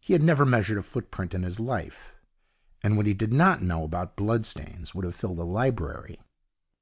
[0.00, 2.14] He had never measured a footprint in his life,
[2.82, 6.20] and what he did not know about bloodstains would have filled a library.